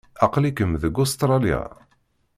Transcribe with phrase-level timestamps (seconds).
[0.25, 1.61] Aql-ikem deg Ustṛalya?